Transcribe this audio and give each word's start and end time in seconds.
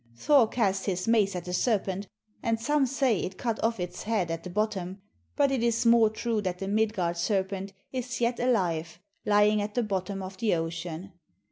Thor 0.15 0.47
cast 0.47 0.87
his 0.87 1.07
mace 1.07 1.35
at 1.35 1.45
the 1.45 1.53
serpent, 1.53 2.07
and 2.41 2.59
some 2.59 2.87
say 2.87 3.19
it 3.19 3.37
cut 3.37 3.63
off 3.63 3.79
its 3.79 4.01
head 4.01 4.31
at 4.31 4.43
the 4.43 4.49
bottom, 4.49 4.99
but 5.35 5.51
it 5.51 5.61
is 5.61 5.85
more 5.85 6.09
true 6.09 6.41
that 6.41 6.57
the 6.57 6.67
Midgard 6.67 7.17
serpent 7.17 7.71
is 7.93 8.19
yet 8.19 8.39
alive 8.39 8.97
lying 9.27 9.61
at 9.61 9.75
the 9.75 9.83
bottom 9.83 10.23
of 10.23 10.37
the 10.37 10.55
ocean. 10.55 11.11